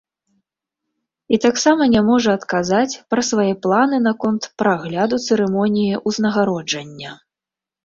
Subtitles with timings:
[1.35, 7.17] І таксама не можа адказаць пра свае планы наконт прагляду цырымоніі ўзнагароджання.